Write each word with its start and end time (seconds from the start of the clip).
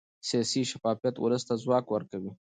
سیاسي 0.27 0.61
شفافیت 0.71 1.15
ولس 1.19 1.43
ته 1.47 1.53
ځواک 1.63 1.85
ورکوي 1.89 2.31